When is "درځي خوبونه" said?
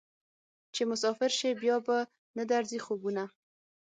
2.51-3.23